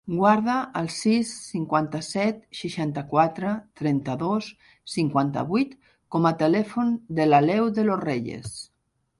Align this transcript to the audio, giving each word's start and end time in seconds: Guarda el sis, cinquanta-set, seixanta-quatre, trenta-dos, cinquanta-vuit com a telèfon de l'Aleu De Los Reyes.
Guarda 0.19 0.53
el 0.79 0.87
sis, 0.93 1.33
cinquanta-set, 1.49 2.39
seixanta-quatre, 2.61 3.51
trenta-dos, 3.81 4.47
cinquanta-vuit 4.95 5.79
com 6.17 6.29
a 6.31 6.35
telèfon 6.43 6.99
de 7.21 7.29
l'Aleu 7.33 7.71
De 7.81 7.89
Los 7.93 8.05
Reyes. 8.09 8.61